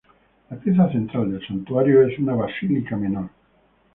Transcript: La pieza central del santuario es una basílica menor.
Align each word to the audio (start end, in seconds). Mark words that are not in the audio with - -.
La 0.49 0.57
pieza 0.57 0.91
central 0.91 1.31
del 1.31 1.45
santuario 1.45 2.01
es 2.01 2.17
una 2.17 2.33
basílica 2.33 2.97
menor. 2.97 3.29